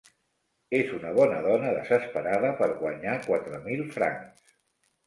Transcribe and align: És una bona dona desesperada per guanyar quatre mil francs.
És 0.77 0.89
una 0.99 1.11
bona 1.17 1.43
dona 1.49 1.75
desesperada 1.77 2.53
per 2.63 2.71
guanyar 2.81 3.17
quatre 3.31 3.63
mil 3.71 3.89
francs. 3.99 4.55